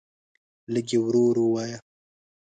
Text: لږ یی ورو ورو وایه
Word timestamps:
لږ 0.73 0.89
یی 0.93 0.97
ورو 1.01 1.21
ورو 1.29 1.45
وایه 1.53 1.77